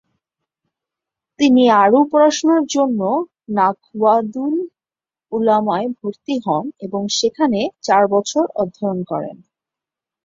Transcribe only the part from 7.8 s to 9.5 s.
চার বছর অধ্যয়ন করেন।